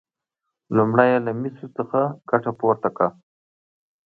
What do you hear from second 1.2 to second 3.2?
له مسو څخه ګټه پورته کړه.